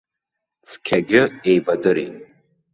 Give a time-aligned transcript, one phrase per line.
[0.67, 2.15] Цқьагьы еибадырит.